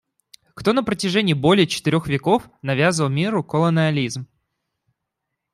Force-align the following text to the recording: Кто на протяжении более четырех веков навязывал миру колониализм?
Кто 0.55 0.73
на 0.73 0.83
протяжении 0.83 1.33
более 1.33 1.67
четырех 1.67 2.07
веков 2.07 2.49
навязывал 2.63 3.11
миру 3.11 3.43
колониализм? 3.43 4.25